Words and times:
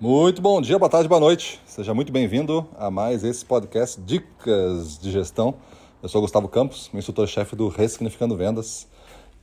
Muito 0.00 0.42
bom 0.42 0.60
dia, 0.60 0.76
boa 0.76 0.88
tarde, 0.88 1.08
boa 1.08 1.20
noite. 1.20 1.60
Seja 1.64 1.94
muito 1.94 2.12
bem-vindo 2.12 2.66
a 2.76 2.90
mais 2.90 3.22
esse 3.22 3.44
podcast 3.44 4.00
Dicas 4.00 4.98
de 4.98 5.12
Gestão. 5.12 5.54
Eu 6.02 6.08
sou 6.08 6.20
Gustavo 6.20 6.48
Campos, 6.48 6.90
instrutor-chefe 6.92 7.54
do 7.54 7.68
Ressignificando 7.68 8.36
Vendas, 8.36 8.88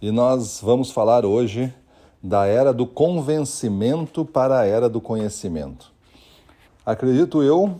e 0.01 0.11
nós 0.11 0.59
vamos 0.61 0.91
falar 0.91 1.25
hoje 1.25 1.73
da 2.21 2.45
era 2.47 2.73
do 2.73 2.85
convencimento 2.85 4.25
para 4.25 4.59
a 4.59 4.65
era 4.65 4.89
do 4.89 4.99
conhecimento. 4.99 5.89
Acredito 6.85 7.41
eu 7.41 7.79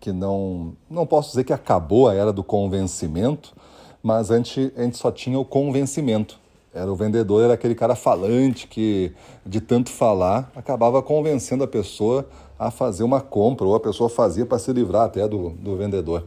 que 0.00 0.10
não, 0.10 0.74
não 0.88 1.06
posso 1.06 1.28
dizer 1.28 1.44
que 1.44 1.52
acabou 1.52 2.08
a 2.08 2.14
era 2.14 2.32
do 2.32 2.42
convencimento, 2.42 3.54
mas 4.02 4.30
antes 4.30 4.72
a 4.74 4.82
gente 4.82 4.96
só 4.96 5.12
tinha 5.12 5.38
o 5.38 5.44
convencimento. 5.44 6.40
Era 6.76 6.92
o 6.92 6.94
vendedor, 6.94 7.42
era 7.42 7.54
aquele 7.54 7.74
cara 7.74 7.96
falante 7.96 8.66
que, 8.66 9.10
de 9.46 9.62
tanto 9.62 9.90
falar, 9.90 10.52
acabava 10.54 11.02
convencendo 11.02 11.64
a 11.64 11.66
pessoa 11.66 12.28
a 12.58 12.70
fazer 12.70 13.02
uma 13.02 13.20
compra, 13.20 13.66
ou 13.66 13.74
a 13.74 13.80
pessoa 13.80 14.10
fazia 14.10 14.44
para 14.44 14.58
se 14.58 14.70
livrar 14.74 15.04
até 15.04 15.26
do, 15.26 15.50
do 15.50 15.74
vendedor. 15.76 16.24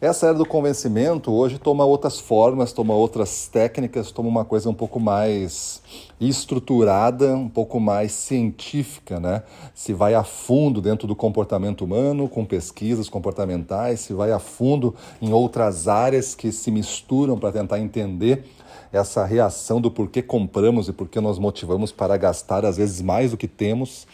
Essa 0.00 0.26
era 0.26 0.34
do 0.34 0.44
convencimento 0.44 1.32
hoje 1.32 1.56
toma 1.56 1.84
outras 1.84 2.18
formas, 2.18 2.72
toma 2.72 2.92
outras 2.92 3.46
técnicas, 3.46 4.10
toma 4.10 4.28
uma 4.28 4.44
coisa 4.44 4.68
um 4.68 4.74
pouco 4.74 4.98
mais 4.98 5.80
estruturada, 6.20 7.34
um 7.34 7.48
pouco 7.48 7.78
mais 7.78 8.10
científica, 8.12 9.20
né? 9.20 9.44
Se 9.72 9.92
vai 9.92 10.12
a 10.14 10.24
fundo 10.24 10.82
dentro 10.82 11.06
do 11.06 11.14
comportamento 11.14 11.84
humano, 11.84 12.28
com 12.28 12.44
pesquisas 12.44 13.08
comportamentais, 13.08 14.00
se 14.00 14.12
vai 14.12 14.32
a 14.32 14.40
fundo 14.40 14.94
em 15.22 15.32
outras 15.32 15.86
áreas 15.86 16.34
que 16.34 16.50
se 16.50 16.72
misturam 16.72 17.38
para 17.38 17.52
tentar 17.52 17.78
entender 17.78 18.44
essa 18.92 19.24
reação 19.24 19.80
do 19.80 19.92
porquê 19.92 20.22
compramos 20.22 20.88
e 20.88 20.92
porquê 20.92 21.20
nós 21.20 21.38
motivamos 21.38 21.92
para 21.92 22.16
gastar 22.16 22.64
às 22.64 22.76
vezes 22.76 23.00
mais 23.00 23.30
do 23.30 23.36
que 23.36 23.48
temos. 23.48 24.06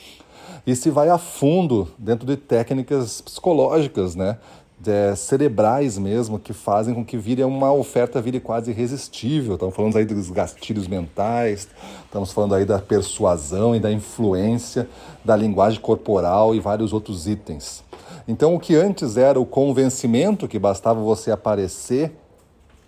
E 0.67 0.77
se 0.77 0.91
vai 0.91 1.09
a 1.09 1.17
fundo 1.17 1.89
dentro 1.99 2.27
de 2.27 2.37
técnicas 2.37 3.21
psicológicas, 3.23 4.15
né? 4.15 4.39
De, 4.81 5.15
cerebrais 5.15 5.99
mesmo, 5.99 6.39
que 6.39 6.55
fazem 6.55 6.95
com 6.95 7.05
que 7.05 7.19
vire 7.19 7.45
uma 7.45 7.71
oferta 7.71 8.19
vire 8.19 8.41
quase 8.41 8.71
irresistível. 8.71 9.55
Estamos 9.55 9.77
falando 9.77 9.99
aí 9.99 10.07
dos 10.07 10.31
gatilhos 10.31 10.89
mentais, 10.89 11.69
estamos 12.05 12.33
falando 12.33 12.55
aí 12.55 12.65
da 12.65 12.79
persuasão 12.79 13.77
e 13.77 13.79
da 13.79 13.93
influência, 13.93 14.89
da 15.23 15.37
linguagem 15.37 15.81
corporal 15.81 16.55
e 16.55 16.61
vários 16.61 16.95
outros 16.95 17.27
itens. 17.27 17.85
Então, 18.27 18.55
o 18.55 18.59
que 18.59 18.75
antes 18.75 19.19
era 19.19 19.39
o 19.39 19.45
convencimento, 19.45 20.49
que 20.49 20.59
bastava 20.59 21.01
você 21.01 21.31
aparecer 21.31 22.13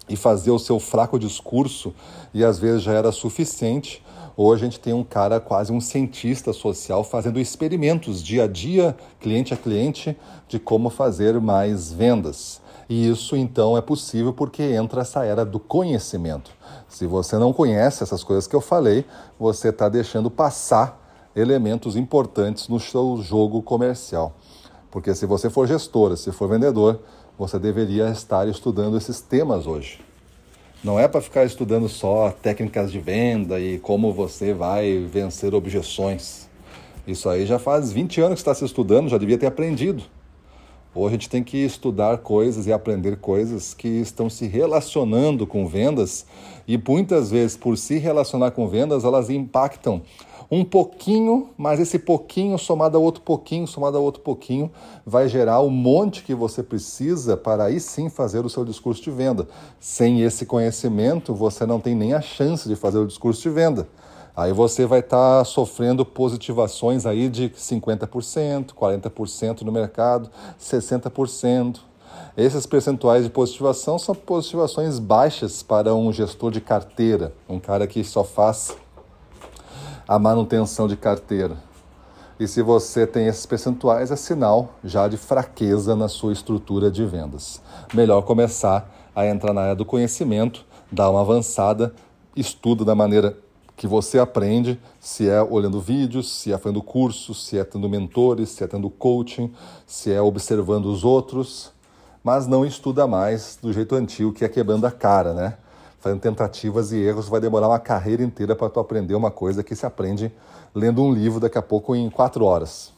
e 0.08 0.16
fazer 0.16 0.50
o 0.50 0.58
seu 0.58 0.80
fraco 0.80 1.18
discurso 1.18 1.94
e 2.32 2.44
às 2.44 2.58
vezes 2.58 2.82
já 2.82 2.92
era 2.92 3.12
suficiente. 3.12 4.02
Hoje 4.36 4.62
a 4.62 4.64
gente 4.64 4.80
tem 4.80 4.94
um 4.94 5.04
cara 5.04 5.38
quase 5.38 5.72
um 5.72 5.80
cientista 5.80 6.52
social 6.54 7.04
fazendo 7.04 7.38
experimentos 7.38 8.22
dia 8.22 8.44
a 8.44 8.46
dia, 8.46 8.96
cliente 9.20 9.52
a 9.52 9.56
cliente, 9.56 10.16
de 10.48 10.58
como 10.58 10.88
fazer 10.88 11.38
mais 11.38 11.92
vendas. 11.92 12.60
E 12.88 13.08
isso 13.08 13.36
então 13.36 13.76
é 13.76 13.82
possível 13.82 14.32
porque 14.32 14.62
entra 14.62 15.02
essa 15.02 15.24
era 15.24 15.44
do 15.44 15.60
conhecimento. 15.60 16.50
Se 16.88 17.06
você 17.06 17.36
não 17.36 17.52
conhece 17.52 18.02
essas 18.02 18.24
coisas 18.24 18.46
que 18.46 18.56
eu 18.56 18.60
falei, 18.60 19.04
você 19.38 19.68
está 19.68 19.88
deixando 19.88 20.30
passar 20.30 21.30
elementos 21.36 21.94
importantes 21.94 22.68
no 22.68 22.80
seu 22.80 23.18
jogo 23.22 23.62
comercial. 23.62 24.34
Porque 24.90 25.14
se 25.14 25.26
você 25.26 25.48
for 25.48 25.66
gestora, 25.66 26.16
se 26.16 26.32
for 26.32 26.48
vendedor, 26.48 27.00
você 27.38 27.58
deveria 27.58 28.08
estar 28.10 28.46
estudando 28.48 28.96
esses 28.96 29.20
temas 29.20 29.66
hoje. 29.66 30.11
Não 30.84 30.98
é 30.98 31.06
para 31.06 31.20
ficar 31.20 31.44
estudando 31.44 31.88
só 31.88 32.32
técnicas 32.42 32.90
de 32.90 32.98
venda 32.98 33.60
e 33.60 33.78
como 33.78 34.12
você 34.12 34.52
vai 34.52 34.98
vencer 34.98 35.54
objeções. 35.54 36.48
Isso 37.06 37.28
aí 37.28 37.46
já 37.46 37.56
faz 37.56 37.92
20 37.92 38.20
anos 38.20 38.34
que 38.34 38.40
está 38.40 38.52
se 38.52 38.64
estudando, 38.64 39.08
já 39.08 39.16
devia 39.16 39.38
ter 39.38 39.46
aprendido. 39.46 40.02
Hoje 40.92 41.06
a 41.06 41.12
gente 41.12 41.30
tem 41.30 41.44
que 41.44 41.58
estudar 41.58 42.18
coisas 42.18 42.66
e 42.66 42.72
aprender 42.72 43.16
coisas 43.18 43.72
que 43.72 43.86
estão 43.86 44.28
se 44.28 44.48
relacionando 44.48 45.46
com 45.46 45.68
vendas 45.68 46.26
e 46.66 46.76
muitas 46.76 47.30
vezes, 47.30 47.56
por 47.56 47.78
se 47.78 47.98
relacionar 47.98 48.50
com 48.50 48.66
vendas, 48.66 49.04
elas 49.04 49.30
impactam 49.30 50.02
um 50.54 50.66
pouquinho, 50.66 51.48
mas 51.56 51.80
esse 51.80 51.98
pouquinho 51.98 52.58
somado 52.58 52.98
a 52.98 53.00
outro 53.00 53.22
pouquinho, 53.22 53.66
somado 53.66 53.96
a 53.96 54.00
outro 54.00 54.20
pouquinho, 54.20 54.70
vai 55.06 55.26
gerar 55.26 55.60
o 55.60 55.70
monte 55.70 56.22
que 56.22 56.34
você 56.34 56.62
precisa 56.62 57.38
para 57.38 57.64
aí 57.64 57.80
sim 57.80 58.10
fazer 58.10 58.44
o 58.44 58.50
seu 58.50 58.62
discurso 58.62 59.02
de 59.02 59.10
venda. 59.10 59.48
Sem 59.80 60.20
esse 60.20 60.44
conhecimento, 60.44 61.34
você 61.34 61.64
não 61.64 61.80
tem 61.80 61.94
nem 61.94 62.12
a 62.12 62.20
chance 62.20 62.68
de 62.68 62.76
fazer 62.76 62.98
o 62.98 63.06
discurso 63.06 63.40
de 63.40 63.48
venda. 63.48 63.88
Aí 64.36 64.52
você 64.52 64.84
vai 64.84 65.00
estar 65.00 65.38
tá 65.38 65.44
sofrendo 65.46 66.04
positivações 66.04 67.06
aí 67.06 67.30
de 67.30 67.48
50%, 67.48 68.74
40% 68.74 69.62
no 69.62 69.72
mercado, 69.72 70.28
60%. 70.60 71.80
Esses 72.36 72.66
percentuais 72.66 73.24
de 73.24 73.30
positivação 73.30 73.98
são 73.98 74.14
positivações 74.14 74.98
baixas 74.98 75.62
para 75.62 75.94
um 75.94 76.12
gestor 76.12 76.50
de 76.50 76.60
carteira, 76.60 77.32
um 77.48 77.58
cara 77.58 77.86
que 77.86 78.04
só 78.04 78.22
faz 78.22 78.76
a 80.06 80.18
manutenção 80.18 80.88
de 80.88 80.96
carteira. 80.96 81.56
E 82.38 82.48
se 82.48 82.62
você 82.62 83.06
tem 83.06 83.26
esses 83.26 83.46
percentuais, 83.46 84.10
é 84.10 84.16
sinal 84.16 84.70
já 84.82 85.06
de 85.06 85.16
fraqueza 85.16 85.94
na 85.94 86.08
sua 86.08 86.32
estrutura 86.32 86.90
de 86.90 87.04
vendas. 87.04 87.60
Melhor 87.94 88.22
começar 88.22 88.90
a 89.14 89.26
entrar 89.26 89.52
na 89.52 89.60
área 89.60 89.76
do 89.76 89.84
conhecimento, 89.84 90.64
dar 90.90 91.10
uma 91.10 91.20
avançada, 91.20 91.94
estuda 92.34 92.84
da 92.84 92.94
maneira 92.94 93.36
que 93.76 93.86
você 93.86 94.18
aprende, 94.18 94.78
se 95.00 95.28
é 95.28 95.42
olhando 95.42 95.80
vídeos, 95.80 96.32
se 96.32 96.52
é 96.52 96.58
fazendo 96.58 96.82
cursos, 96.82 97.46
se 97.46 97.58
é 97.58 97.64
tendo 97.64 97.88
mentores, 97.88 98.50
se 98.50 98.64
é 98.64 98.66
tendo 98.66 98.88
coaching, 98.90 99.52
se 99.86 100.12
é 100.12 100.20
observando 100.20 100.86
os 100.86 101.04
outros, 101.04 101.72
mas 102.22 102.46
não 102.46 102.64
estuda 102.64 103.06
mais 103.06 103.58
do 103.60 103.72
jeito 103.72 103.94
antigo 103.94 104.32
que 104.32 104.44
é 104.44 104.48
quebrando 104.48 104.86
a 104.86 104.90
cara, 104.90 105.32
né? 105.32 105.54
Fazendo 106.02 106.20
tentativas 106.20 106.90
e 106.90 106.98
erros, 106.98 107.28
vai 107.28 107.40
demorar 107.40 107.68
uma 107.68 107.78
carreira 107.78 108.24
inteira 108.24 108.56
para 108.56 108.68
tu 108.68 108.80
aprender 108.80 109.14
uma 109.14 109.30
coisa 109.30 109.62
que 109.62 109.76
se 109.76 109.86
aprende 109.86 110.32
lendo 110.74 111.00
um 111.00 111.12
livro 111.12 111.38
daqui 111.38 111.56
a 111.56 111.62
pouco 111.62 111.94
em 111.94 112.10
quatro 112.10 112.44
horas. 112.44 112.92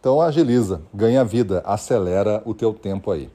Então 0.00 0.20
agiliza, 0.20 0.82
ganha 0.92 1.24
vida, 1.24 1.62
acelera 1.64 2.42
o 2.44 2.52
teu 2.52 2.74
tempo 2.74 3.12
aí. 3.12 3.30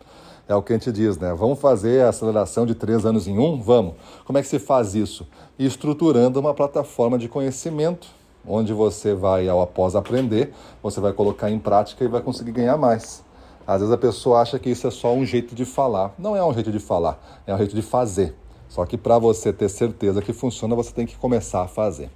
É 0.45 0.53
o 0.53 0.61
que 0.61 0.73
a 0.73 0.75
gente 0.75 0.91
diz, 0.91 1.17
né? 1.17 1.33
Vamos 1.33 1.57
fazer 1.57 2.03
a 2.03 2.09
aceleração 2.09 2.65
de 2.65 2.75
três 2.75 3.05
anos 3.05 3.27
em 3.27 3.39
um? 3.39 3.61
Vamos. 3.61 3.93
Como 4.25 4.37
é 4.37 4.41
que 4.41 4.47
se 4.49 4.59
faz 4.59 4.93
isso? 4.93 5.25
Estruturando 5.57 6.37
uma 6.37 6.53
plataforma 6.53 7.17
de 7.17 7.29
conhecimento, 7.29 8.09
onde 8.45 8.73
você 8.73 9.13
vai, 9.13 9.47
ao 9.47 9.61
após 9.61 9.95
aprender, 9.95 10.53
você 10.83 10.99
vai 10.99 11.13
colocar 11.13 11.49
em 11.49 11.59
prática 11.59 12.03
e 12.03 12.09
vai 12.09 12.21
conseguir 12.21 12.51
ganhar 12.51 12.75
mais. 12.75 13.23
Às 13.65 13.79
vezes 13.79 13.93
a 13.93 13.97
pessoa 13.97 14.41
acha 14.41 14.59
que 14.59 14.69
isso 14.69 14.85
é 14.85 14.91
só 14.91 15.13
um 15.13 15.25
jeito 15.25 15.55
de 15.55 15.63
falar. 15.63 16.13
Não 16.19 16.35
é 16.35 16.43
um 16.43 16.53
jeito 16.53 16.71
de 16.73 16.79
falar, 16.79 17.41
é 17.47 17.53
um 17.53 17.57
jeito 17.57 17.75
de 17.75 17.81
fazer. 17.81 18.35
Só 18.69 18.85
que 18.85 18.97
para 18.97 19.17
você 19.17 19.53
ter 19.53 19.69
certeza 19.69 20.21
que 20.21 20.33
funciona, 20.33 20.75
você 20.75 20.91
tem 20.91 21.05
que 21.05 21.15
começar 21.15 21.63
a 21.63 21.67
fazer. 21.67 22.09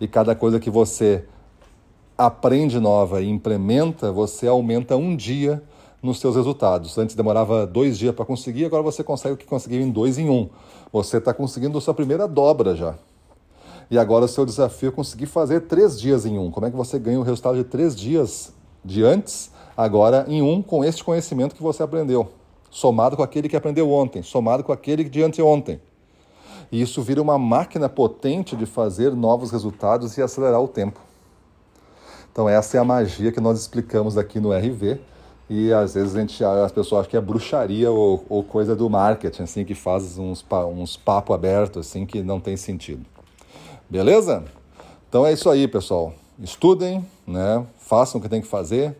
E 0.00 0.08
cada 0.08 0.34
coisa 0.34 0.58
que 0.58 0.70
você 0.70 1.24
aprende 2.16 2.78
nova 2.78 3.22
e 3.22 3.28
implementa, 3.28 4.12
você 4.12 4.46
aumenta 4.46 4.96
um 4.96 5.14
dia 5.14 5.62
nos 6.02 6.18
seus 6.18 6.36
resultados. 6.36 6.96
Antes 6.98 7.14
demorava 7.14 7.66
dois 7.66 7.98
dias 7.98 8.14
para 8.14 8.24
conseguir, 8.24 8.64
agora 8.64 8.82
você 8.82 9.04
consegue 9.04 9.34
o 9.34 9.36
que 9.36 9.46
conseguiu 9.46 9.80
em 9.80 9.90
dois 9.90 10.18
em 10.18 10.28
um. 10.28 10.48
Você 10.92 11.18
está 11.18 11.32
conseguindo 11.32 11.76
a 11.78 11.80
sua 11.80 11.94
primeira 11.94 12.26
dobra 12.26 12.74
já. 12.74 12.94
E 13.90 13.98
agora 13.98 14.24
o 14.24 14.28
seu 14.28 14.46
desafio 14.46 14.88
é 14.88 14.92
conseguir 14.92 15.26
fazer 15.26 15.62
três 15.62 16.00
dias 16.00 16.24
em 16.24 16.38
um. 16.38 16.50
Como 16.50 16.66
é 16.66 16.70
que 16.70 16.76
você 16.76 16.98
ganha 16.98 17.18
o 17.18 17.22
resultado 17.22 17.56
de 17.56 17.64
três 17.64 17.94
dias 17.94 18.52
de 18.84 19.02
antes, 19.02 19.50
agora 19.76 20.24
em 20.28 20.40
um, 20.40 20.62
com 20.62 20.84
este 20.84 21.02
conhecimento 21.02 21.54
que 21.54 21.62
você 21.62 21.82
aprendeu? 21.82 22.30
Somado 22.70 23.16
com 23.16 23.22
aquele 23.22 23.48
que 23.48 23.56
aprendeu 23.56 23.90
ontem, 23.90 24.22
somado 24.22 24.62
com 24.62 24.72
aquele 24.72 25.04
de 25.04 25.22
anteontem. 25.22 25.80
E 26.70 26.80
isso 26.80 27.02
vira 27.02 27.20
uma 27.20 27.38
máquina 27.38 27.88
potente 27.88 28.54
de 28.54 28.66
fazer 28.66 29.14
novos 29.14 29.50
resultados 29.50 30.16
e 30.16 30.22
acelerar 30.22 30.60
o 30.60 30.68
tempo. 30.68 31.00
Então 32.32 32.48
essa 32.48 32.76
é 32.76 32.80
a 32.80 32.84
magia 32.84 33.32
que 33.32 33.40
nós 33.40 33.60
explicamos 33.60 34.16
aqui 34.16 34.38
no 34.38 34.52
RV 34.52 35.00
e 35.48 35.72
às 35.72 35.94
vezes 35.94 36.14
a 36.14 36.20
gente, 36.20 36.44
as 36.44 36.70
pessoas 36.70 37.00
acham 37.00 37.10
que 37.10 37.16
é 37.16 37.20
bruxaria 37.20 37.90
ou, 37.90 38.24
ou 38.28 38.44
coisa 38.44 38.76
do 38.76 38.88
marketing, 38.88 39.42
assim, 39.42 39.64
que 39.64 39.74
faz 39.74 40.16
uns, 40.16 40.46
uns 40.72 40.96
papo 40.96 41.32
aberto, 41.32 41.80
assim, 41.80 42.06
que 42.06 42.22
não 42.22 42.38
tem 42.38 42.56
sentido. 42.56 43.04
Beleza? 43.88 44.44
Então 45.08 45.26
é 45.26 45.32
isso 45.32 45.50
aí, 45.50 45.66
pessoal. 45.66 46.14
Estudem, 46.38 47.04
né? 47.26 47.66
façam 47.78 48.20
o 48.20 48.22
que 48.22 48.28
tem 48.28 48.40
que 48.40 48.46
fazer, 48.46 48.96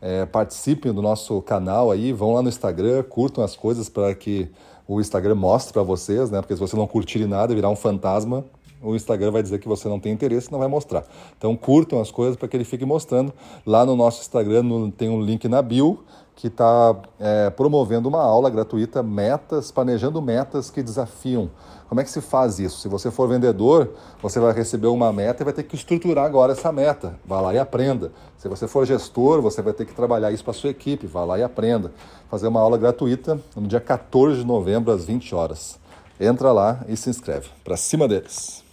é, 0.00 0.24
participem 0.26 0.92
do 0.92 1.02
nosso 1.02 1.40
canal 1.42 1.90
aí, 1.90 2.12
vão 2.12 2.34
lá 2.34 2.42
no 2.42 2.48
Instagram, 2.48 3.02
curtam 3.02 3.42
as 3.42 3.56
coisas 3.56 3.88
para 3.88 4.14
que 4.14 4.48
o 4.86 5.00
Instagram 5.00 5.34
mostre 5.34 5.72
para 5.72 5.82
vocês, 5.82 6.30
né? 6.30 6.40
Porque 6.40 6.54
se 6.54 6.60
você 6.60 6.76
não 6.76 6.86
curtir 6.86 7.26
nada 7.26 7.54
virar 7.54 7.68
um 7.68 7.76
fantasma, 7.76 8.44
o 8.82 8.94
Instagram 8.94 9.32
vai 9.32 9.42
dizer 9.42 9.58
que 9.58 9.68
você 9.68 9.88
não 9.88 9.98
tem 9.98 10.12
interesse 10.12 10.48
e 10.48 10.52
não 10.52 10.58
vai 10.58 10.68
mostrar. 10.68 11.04
Então 11.36 11.56
curtam 11.56 12.00
as 12.00 12.10
coisas 12.10 12.36
para 12.36 12.48
que 12.48 12.56
ele 12.56 12.64
fique 12.64 12.84
mostrando. 12.84 13.32
Lá 13.66 13.84
no 13.84 13.96
nosso 13.96 14.20
Instagram 14.20 14.62
no, 14.62 14.90
tem 14.90 15.08
um 15.08 15.20
link 15.20 15.48
na 15.48 15.60
bio 15.60 16.04
que 16.38 16.46
está 16.46 16.94
é, 17.18 17.50
promovendo 17.50 18.08
uma 18.08 18.22
aula 18.22 18.48
gratuita, 18.48 19.02
metas, 19.02 19.72
planejando 19.72 20.22
metas 20.22 20.70
que 20.70 20.84
desafiam. 20.84 21.50
Como 21.88 22.00
é 22.00 22.04
que 22.04 22.10
se 22.12 22.20
faz 22.20 22.60
isso? 22.60 22.78
Se 22.78 22.86
você 22.86 23.10
for 23.10 23.28
vendedor, 23.28 23.90
você 24.22 24.38
vai 24.38 24.52
receber 24.52 24.86
uma 24.86 25.12
meta 25.12 25.42
e 25.42 25.44
vai 25.44 25.52
ter 25.52 25.64
que 25.64 25.74
estruturar 25.74 26.24
agora 26.24 26.52
essa 26.52 26.70
meta. 26.70 27.18
Vá 27.26 27.40
lá 27.40 27.52
e 27.54 27.58
aprenda. 27.58 28.12
Se 28.36 28.48
você 28.48 28.68
for 28.68 28.86
gestor, 28.86 29.42
você 29.42 29.60
vai 29.60 29.72
ter 29.72 29.84
que 29.84 29.92
trabalhar 29.92 30.30
isso 30.30 30.44
para 30.44 30.52
sua 30.52 30.70
equipe. 30.70 31.08
Vá 31.08 31.24
lá 31.24 31.40
e 31.40 31.42
aprenda. 31.42 31.90
Fazer 32.30 32.46
uma 32.46 32.60
aula 32.60 32.78
gratuita 32.78 33.40
no 33.56 33.66
dia 33.66 33.80
14 33.80 34.38
de 34.38 34.46
novembro, 34.46 34.92
às 34.92 35.04
20 35.04 35.34
horas. 35.34 35.76
Entra 36.20 36.52
lá 36.52 36.84
e 36.86 36.96
se 36.96 37.10
inscreve. 37.10 37.48
Para 37.64 37.76
cima 37.76 38.06
deles. 38.06 38.67